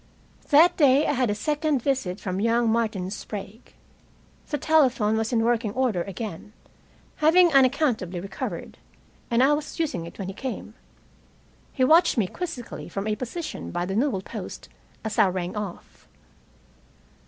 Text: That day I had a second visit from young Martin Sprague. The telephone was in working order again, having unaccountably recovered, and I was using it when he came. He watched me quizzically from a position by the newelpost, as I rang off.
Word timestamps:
That 0.49 0.75
day 0.77 1.05
I 1.05 1.11
had 1.13 1.29
a 1.29 1.35
second 1.35 1.83
visit 1.83 2.19
from 2.19 2.39
young 2.39 2.71
Martin 2.71 3.11
Sprague. 3.11 3.75
The 4.49 4.57
telephone 4.57 5.15
was 5.15 5.31
in 5.31 5.43
working 5.43 5.73
order 5.73 6.01
again, 6.01 6.53
having 7.17 7.53
unaccountably 7.53 8.19
recovered, 8.19 8.79
and 9.29 9.43
I 9.43 9.53
was 9.53 9.79
using 9.79 10.07
it 10.07 10.17
when 10.17 10.27
he 10.27 10.33
came. 10.33 10.73
He 11.71 11.83
watched 11.83 12.17
me 12.17 12.25
quizzically 12.25 12.89
from 12.89 13.05
a 13.05 13.15
position 13.15 13.69
by 13.69 13.85
the 13.85 13.93
newelpost, 13.95 14.69
as 15.05 15.19
I 15.19 15.27
rang 15.27 15.55
off. 15.55 16.07